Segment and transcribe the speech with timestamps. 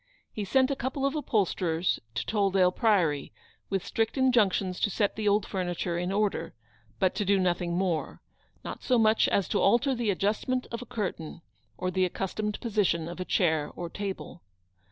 [0.33, 3.31] He sent a couple of upholsterers to Tolldale Priory,
[3.69, 6.55] with strict injunctions to set the old furniture in order,
[6.97, 8.19] but to do nothing more;
[8.63, 11.43] not so much as to alter the adjustment of a curtain,
[11.77, 14.41] or the accustomed position of a chair or table.